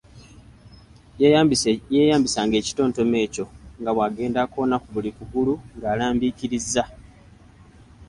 Yeeyambisanga 1.93 2.55
ekitontome 2.61 3.17
ekyo 3.25 3.45
nga 3.79 3.91
bwagenda 3.95 4.39
akoona 4.45 4.75
ku 4.83 4.89
buli 4.93 5.09
kugulu 5.17 5.53
nga 5.75 5.87
alambiikiriza. 5.93 6.83